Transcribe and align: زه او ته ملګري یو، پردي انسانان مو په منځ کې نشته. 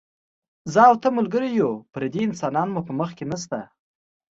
زه 0.73 0.79
او 0.89 0.95
ته 1.01 1.07
ملګري 1.17 1.49
یو، 1.61 1.71
پردي 1.93 2.21
انسانان 2.25 2.67
مو 2.71 2.81
په 2.87 2.93
منځ 2.97 3.11
کې 3.17 3.25
نشته. 3.31 3.59